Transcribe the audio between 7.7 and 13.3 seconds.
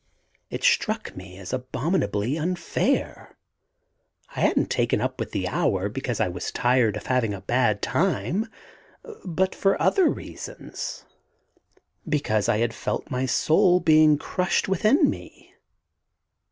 time, but for other reasons: because I had felt my